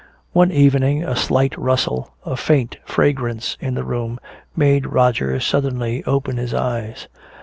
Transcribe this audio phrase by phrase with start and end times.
[0.31, 4.19] One evening a slight rustle, a faint fragrance in the room,
[4.55, 7.07] made Roger suddenly open his eyes.